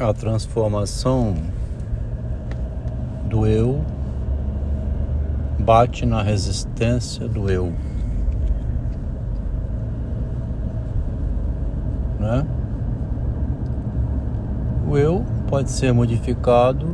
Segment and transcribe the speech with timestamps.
[0.00, 1.34] a transformação
[3.28, 3.84] do eu
[5.58, 7.72] bate na resistência do eu.
[12.18, 12.46] Né?
[14.88, 16.88] O eu pode ser modificado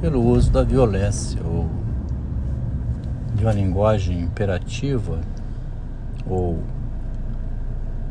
[0.00, 1.68] pelo uso da violência ou
[3.34, 5.20] de uma linguagem imperativa
[6.28, 6.58] ou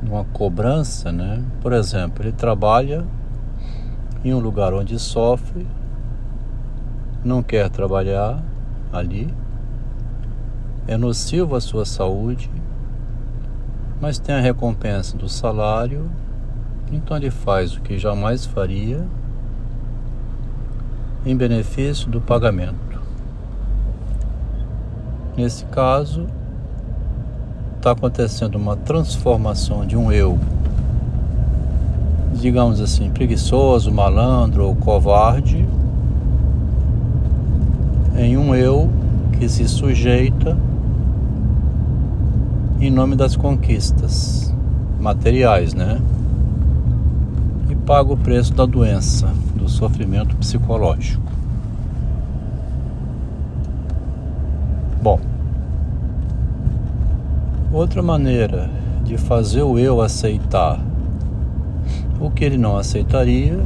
[0.01, 1.43] uma cobrança, né?
[1.61, 3.03] Por exemplo, ele trabalha
[4.23, 5.65] em um lugar onde sofre,
[7.23, 8.43] não quer trabalhar
[8.91, 9.33] ali,
[10.87, 12.49] é nocivo à sua saúde,
[13.99, 16.09] mas tem a recompensa do salário,
[16.91, 19.05] então ele faz o que jamais faria
[21.25, 23.01] em benefício do pagamento.
[25.35, 26.27] Nesse caso,
[27.75, 30.39] está acontecendo uma transformação de um eu,
[32.39, 35.67] digamos assim, preguiçoso, malandro ou covarde,
[38.17, 38.89] em um eu
[39.33, 40.57] que se sujeita
[42.79, 44.53] em nome das conquistas
[44.99, 45.99] materiais, né?
[47.69, 51.23] E paga o preço da doença, do sofrimento psicológico.
[55.01, 55.19] Bom,
[57.71, 58.69] outra maneira
[59.03, 60.79] de fazer o eu aceitar
[62.19, 63.59] o que ele não aceitaria,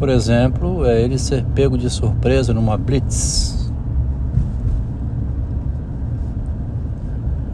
[0.00, 3.70] por exemplo, é ele ser pego de surpresa numa blitz.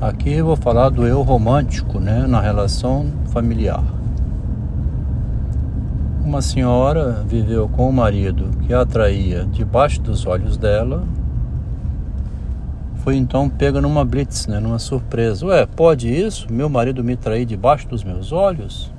[0.01, 3.83] Aqui eu vou falar do eu romântico, né, na relação familiar.
[6.25, 11.03] Uma senhora viveu com o marido que a atraía debaixo dos olhos dela.
[13.07, 15.47] Foi então pega numa blitz, né, numa surpresa.
[15.47, 16.53] Ué, pode isso?
[16.53, 18.91] Meu marido me trair debaixo dos meus olhos?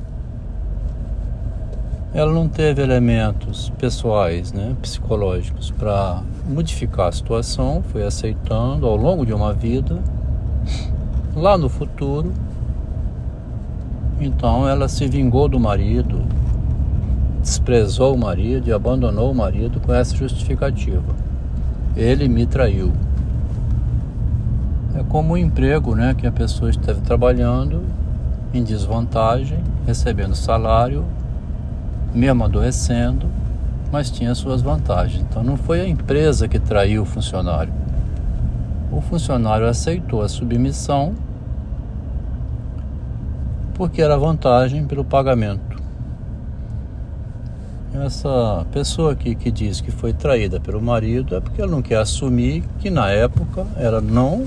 [2.14, 9.26] Ela não teve elementos pessoais, né, psicológicos para modificar a situação, foi aceitando ao longo
[9.26, 10.00] de uma vida.
[11.36, 12.32] Lá no futuro,
[14.22, 16.24] então ela se vingou do marido,
[17.42, 21.14] desprezou o marido e abandonou o marido com essa justificativa.
[21.94, 22.94] Ele me traiu.
[24.98, 27.84] É como um emprego, né, que a pessoa esteve trabalhando
[28.52, 31.06] em desvantagem, recebendo salário,
[32.16, 33.28] mesmo adoecendo,
[33.92, 35.22] mas tinha suas vantagens.
[35.22, 37.72] Então não foi a empresa que traiu o funcionário.
[38.92, 41.14] O funcionário aceitou a submissão
[43.76, 45.78] porque era vantagem pelo pagamento
[48.06, 51.98] essa pessoa aqui que diz que foi traída pelo marido é porque ela não quer
[51.98, 54.46] assumir que na época ela não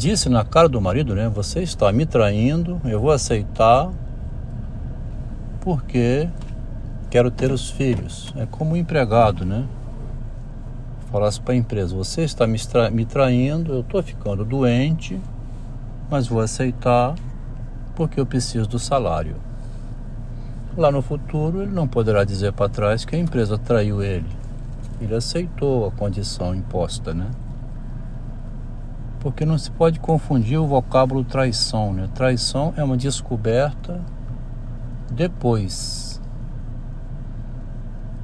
[0.00, 1.28] disse na cara do marido, né?
[1.28, 3.90] Você está me traindo, eu vou aceitar
[5.60, 6.26] porque
[7.10, 8.32] quero ter os filhos.
[8.34, 9.66] É como um empregado, né?
[11.12, 15.20] Falasse para a empresa: Você está me, tra me traindo, eu estou ficando doente,
[16.08, 17.14] mas vou aceitar
[17.94, 19.36] porque eu preciso do salário.
[20.78, 24.24] Lá no futuro, ele não poderá dizer para trás que a empresa traiu ele.
[24.98, 27.26] Ele aceitou a condição imposta, né?
[29.20, 32.08] Porque não se pode confundir o vocábulo traição, né?
[32.14, 34.00] Traição é uma descoberta
[35.10, 36.20] depois.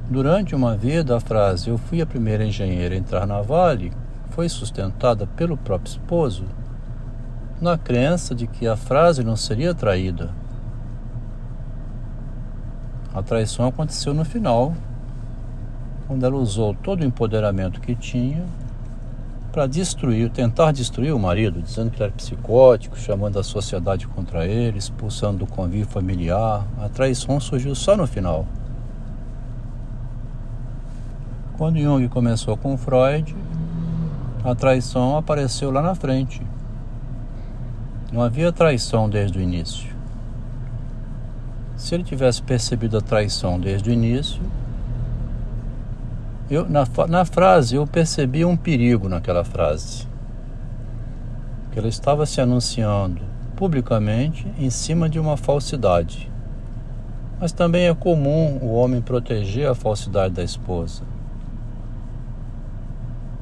[0.09, 3.93] Durante uma vida, a frase Eu fui a primeira engenheira a entrar na Vale
[4.29, 6.45] foi sustentada pelo próprio esposo
[7.61, 10.31] na crença de que a frase não seria traída
[13.17, 14.75] a traição aconteceu no final,
[16.07, 18.45] quando ela usou todo o empoderamento que tinha
[19.51, 24.45] para destruir, tentar destruir o marido, dizendo que ele era psicótico, chamando a sociedade contra
[24.45, 26.65] ele, expulsando do convívio familiar.
[26.79, 28.45] A traição surgiu só no final.
[31.57, 33.35] Quando Jung começou com Freud,
[34.43, 36.41] a traição apareceu lá na frente.
[38.11, 39.89] Não havia traição desde o início.
[41.75, 44.41] Se ele tivesse percebido a traição desde o início,
[46.49, 50.07] eu, na, na frase eu percebi um perigo naquela frase.
[51.71, 53.21] Que ela estava se anunciando
[53.55, 56.31] publicamente em cima de uma falsidade.
[57.39, 61.03] Mas também é comum o homem proteger a falsidade da esposa.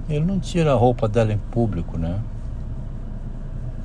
[0.10, 2.20] Ele não tira a roupa dela em público, né?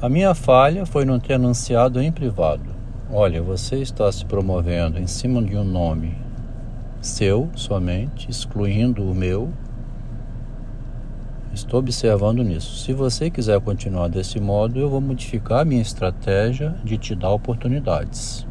[0.01, 2.65] A minha falha foi não ter anunciado em privado.
[3.13, 6.17] Olha, você está se promovendo em cima de um nome
[7.01, 9.51] seu somente, excluindo o meu.
[11.53, 12.77] Estou observando nisso.
[12.79, 17.31] Se você quiser continuar desse modo, eu vou modificar a minha estratégia de te dar
[17.31, 18.47] oportunidades.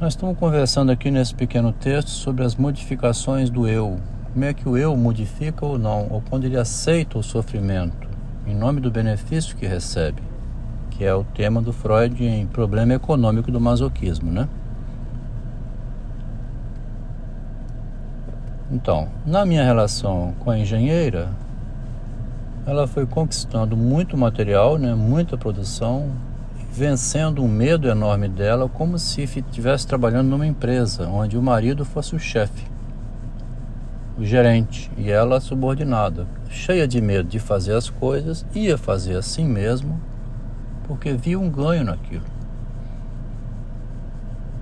[0.00, 3.98] Nós estamos conversando aqui nesse pequeno texto sobre as modificações do eu.
[4.32, 8.08] Como é que o eu modifica ou não, ou quando ele aceita o sofrimento
[8.46, 10.22] em nome do benefício que recebe,
[10.90, 14.48] que é o tema do Freud em Problema Econômico do Masoquismo, né?
[18.70, 21.28] Então, na minha relação com a engenheira,
[22.66, 26.10] ela foi conquistando muito material, né, muita produção,
[26.72, 32.16] vencendo um medo enorme dela, como se estivesse trabalhando numa empresa onde o marido fosse
[32.16, 32.64] o chefe,
[34.18, 39.44] o gerente, e ela subordinada, cheia de medo de fazer as coisas, ia fazer assim
[39.44, 40.00] mesmo,
[40.88, 42.33] porque via um ganho naquilo.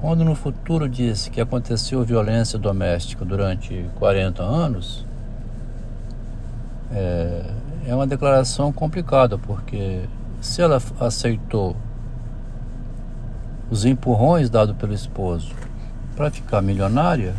[0.03, 5.07] Quando no futuro disse que aconteceu violência doméstica durante 40 anos,
[6.91, 7.45] é,
[7.87, 10.01] é uma declaração complicada, porque
[10.41, 11.77] se ela aceitou
[13.71, 15.55] os empurrões dados pelo esposo
[16.17, 17.33] para ficar milionária,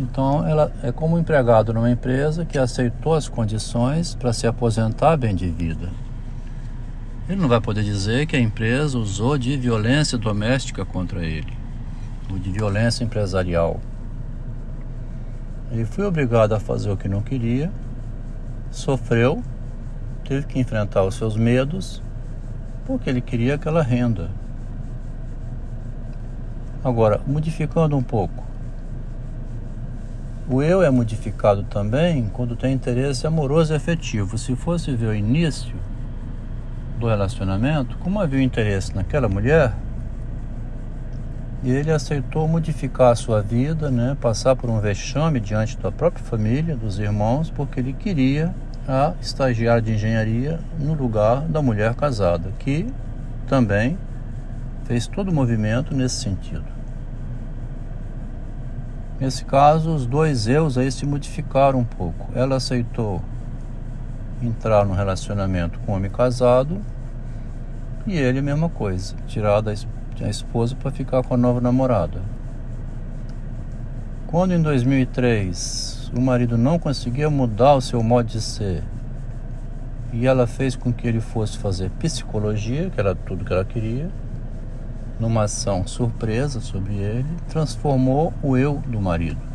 [0.00, 5.18] então ela é como um empregado numa empresa que aceitou as condições para se aposentar
[5.18, 6.03] bem de vida.
[7.26, 11.52] Ele não vai poder dizer que a empresa usou de violência doméstica contra ele,
[12.30, 13.80] ou de violência empresarial.
[15.72, 17.72] Ele foi obrigado a fazer o que não queria,
[18.70, 19.42] sofreu,
[20.22, 22.02] teve que enfrentar os seus medos
[22.84, 24.30] porque ele queria aquela renda.
[26.84, 28.44] Agora, modificando um pouco,
[30.46, 34.36] o eu é modificado também quando tem interesse amoroso e afetivo.
[34.36, 35.74] Se fosse ver o início
[36.98, 39.72] do relacionamento, como havia interesse naquela mulher,
[41.64, 46.76] ele aceitou modificar a sua vida, né, passar por um vexame diante da própria família,
[46.76, 48.54] dos irmãos, porque ele queria
[48.86, 52.86] a estagiária de engenharia no lugar da mulher casada, que
[53.46, 53.96] também
[54.84, 56.64] fez todo o movimento nesse sentido.
[59.18, 62.30] Nesse caso, os dois eus aí se modificaram um pouco.
[62.34, 63.22] Ela aceitou
[64.42, 66.80] entrar no relacionamento com o homem casado
[68.06, 69.72] e ele a mesma coisa, tirar da
[70.28, 72.20] esposa para ficar com a nova namorada.
[74.26, 78.82] Quando em 2003 o marido não conseguia mudar o seu modo de ser
[80.12, 84.08] e ela fez com que ele fosse fazer psicologia, que era tudo que ela queria,
[85.18, 89.53] numa ação surpresa sobre ele, transformou o eu do marido.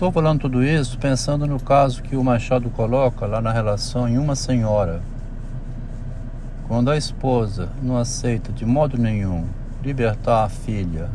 [0.00, 4.16] Estou falando tudo isso pensando no caso que o Machado coloca lá na relação em
[4.16, 5.02] uma senhora.
[6.66, 9.44] Quando a esposa não aceita de modo nenhum
[9.84, 11.10] libertar a filha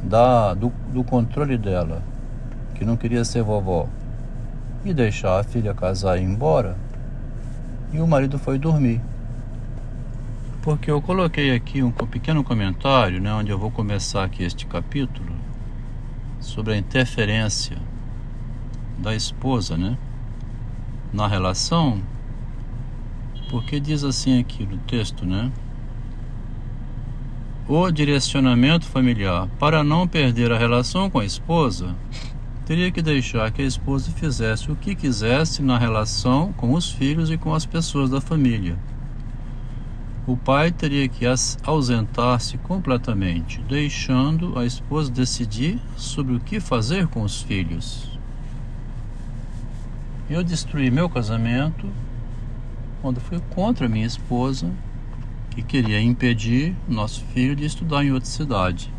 [0.00, 2.04] da, do, do controle dela
[2.76, 3.88] que não queria ser vovó,
[4.84, 6.76] e deixar a filha casar e ir embora,
[7.92, 9.00] e o marido foi dormir.
[10.62, 15.32] Porque eu coloquei aqui um pequeno comentário, né, onde eu vou começar aqui este capítulo,
[16.42, 17.78] sobre a interferência
[18.98, 19.96] da esposa, né,
[21.12, 22.02] na relação,
[23.48, 25.50] porque diz assim aqui no texto, né,
[27.66, 31.94] o direcionamento familiar para não perder a relação com a esposa
[32.66, 37.30] teria que deixar que a esposa fizesse o que quisesse na relação com os filhos
[37.30, 38.76] e com as pessoas da família.
[40.24, 41.24] O pai teria que
[41.64, 48.16] ausentar-se completamente, deixando a esposa decidir sobre o que fazer com os filhos.
[50.30, 51.88] Eu destruí meu casamento
[53.00, 54.70] quando fui contra minha esposa,
[55.50, 58.92] que queria impedir nosso filho de estudar em outra cidade.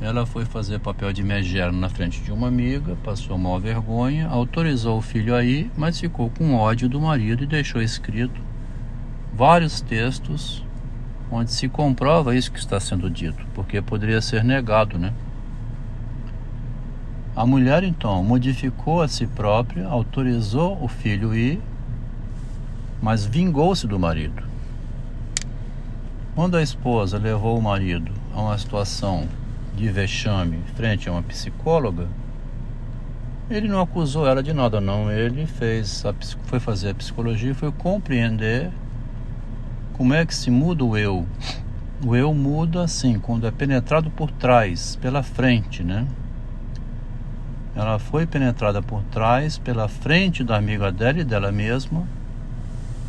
[0.00, 4.96] Ela foi fazer papel de megera na frente de uma amiga, passou mal vergonha, autorizou
[4.96, 8.51] o filho a ir, mas ficou com ódio do marido e deixou escrito
[9.32, 10.64] vários textos
[11.30, 15.12] onde se comprova isso que está sendo dito, porque poderia ser negado, né?
[17.34, 21.58] A mulher então modificou a si própria, autorizou o filho ir,
[23.00, 24.42] mas vingou-se do marido.
[26.34, 29.26] Quando a esposa levou o marido a uma situação
[29.74, 32.06] de vexame frente a uma psicóloga,
[33.50, 35.10] ele não acusou ela de nada, não.
[35.10, 38.70] Ele fez a, foi fazer a psicologia e foi compreender
[40.02, 41.24] como é que se muda o eu.
[42.04, 46.08] O eu muda assim, quando é penetrado por trás, pela frente, né?
[47.76, 52.04] Ela foi penetrada por trás, pela frente da amiga dela e dela mesma.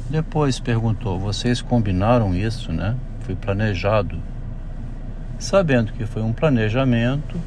[0.08, 2.96] Depois perguntou: Vocês combinaram isso, né?
[3.22, 4.20] Foi planejado.
[5.40, 7.40] Sabendo que foi um planejamento,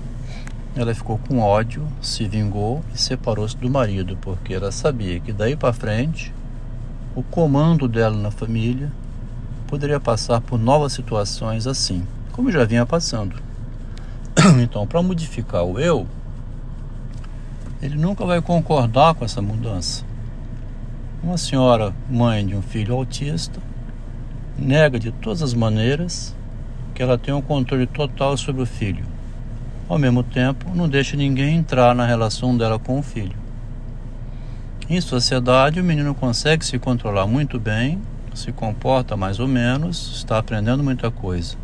[0.75, 5.55] ela ficou com ódio, se vingou e separou-se do marido, porque ela sabia que daí
[5.55, 6.35] para frente
[7.15, 8.91] o comando dela na família
[9.67, 13.37] poderia passar por novas situações assim, como já vinha passando.
[14.63, 16.07] Então, para modificar o eu,
[17.83, 20.05] ele nunca vai concordar com essa mudança.
[21.23, 23.61] Uma senhora, mãe de um filho autista,
[24.59, 26.35] nega de todas as maneiras
[26.95, 29.05] que ela tem um controle total sobre o filho.
[29.89, 33.37] Ao mesmo tempo, não deixa ninguém entrar na relação dela com o filho.
[34.89, 38.01] Em sociedade, o menino consegue se controlar muito bem,
[38.37, 41.57] se comporta mais ou menos, está aprendendo muita coisa.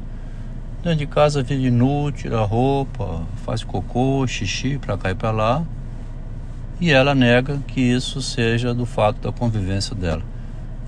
[0.83, 5.63] Dentro de casa vive nu, tira roupa, faz cocô, xixi para cá e para lá.
[6.81, 10.23] E ela nega que isso seja do fato da convivência dela.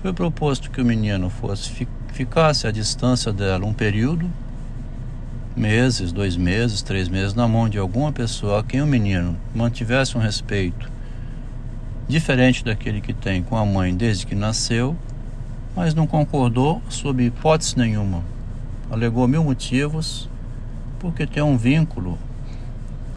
[0.01, 4.29] Foi proposto que o menino fosse ficasse à distância dela um período,
[5.55, 10.17] meses, dois meses, três meses, na mão de alguma pessoa a quem o menino mantivesse
[10.17, 10.91] um respeito
[12.07, 14.95] diferente daquele que tem com a mãe desde que nasceu,
[15.75, 18.23] mas não concordou sob hipótese nenhuma.
[18.89, 20.29] Alegou mil motivos,
[20.99, 22.17] porque tem um vínculo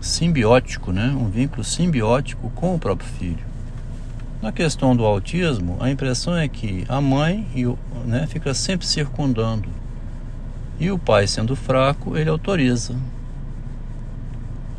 [0.01, 1.09] simbiótico, né?
[1.19, 3.49] um vínculo simbiótico com o próprio filho.
[4.41, 7.47] Na questão do autismo, a impressão é que a mãe
[8.05, 9.69] né, fica sempre circundando.
[10.79, 12.95] E o pai, sendo fraco, ele autoriza.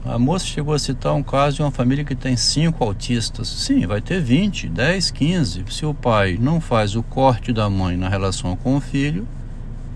[0.06, 3.48] A moça chegou a citar um caso de uma família que tem cinco autistas.
[3.50, 5.66] Sim, vai ter 20, 10, 15.
[5.70, 9.28] Se o pai não faz o corte da mãe na relação com o filho,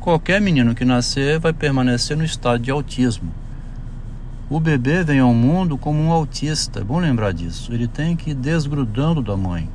[0.02, 3.34] qualquer menino que nascer vai permanecer no estado de autismo.
[4.50, 7.74] O bebê vem ao mundo como um autista, é bom lembrar disso.
[7.74, 9.70] Ele tem que ir desgrudando da mãe.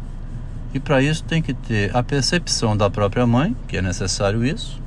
[0.75, 4.78] E para isso tem que ter a percepção da própria mãe, que é necessário isso.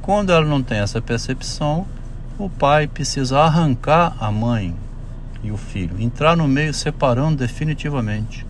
[0.00, 1.84] Quando ela não tem essa percepção,
[2.38, 4.74] o pai precisa arrancar a mãe
[5.42, 8.46] e o filho, entrar no meio separando definitivamente.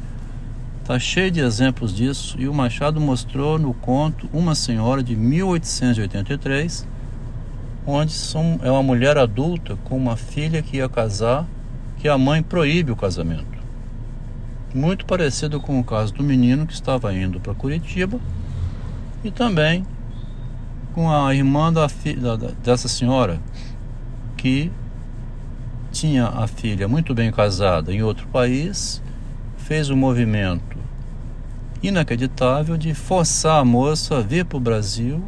[0.80, 6.86] Está cheio de exemplos disso e o Machado mostrou no conto Uma Senhora de 1883
[7.86, 11.46] onde são, é uma mulher adulta com uma filha que ia casar,
[11.98, 13.60] que a mãe proíbe o casamento.
[14.74, 18.18] Muito parecido com o caso do menino que estava indo para Curitiba
[19.22, 19.84] e também
[20.94, 23.40] com a irmã da, da, dessa senhora
[24.42, 24.72] que
[25.92, 29.00] tinha a filha muito bem casada em outro país,
[29.56, 30.76] fez um movimento
[31.80, 35.22] inacreditável de forçar a moça a vir para o Brasil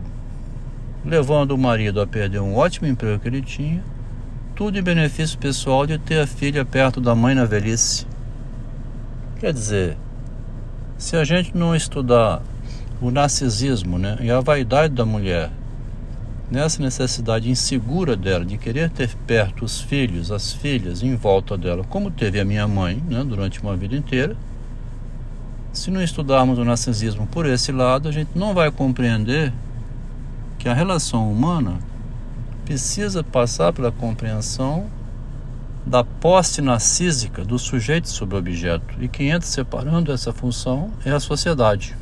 [1.05, 3.85] levando o marido a perder um ótimo emprego que ele tinha,
[4.57, 8.07] tudo em benefício pessoal de ter a filha perto da mãe na velhice.
[9.39, 9.97] Quer dizer,
[10.99, 12.43] se a gente não estudar
[13.01, 15.53] o narcisismo né, e a vaidade da mulher,
[16.51, 21.85] nessa necessidade insegura dela de querer ter perto os filhos, as filhas em volta dela,
[21.85, 24.37] como teve a minha mãe né, durante uma vida inteira,
[25.73, 29.53] se não estudarmos o narcisismo por esse lado, a gente não vai compreender
[30.59, 31.79] que a relação humana
[32.65, 34.87] precisa passar pela compreensão
[35.85, 38.95] da posse narcísica do sujeito sobre o objeto.
[39.01, 41.95] E quem entra separando essa função é a sociedade.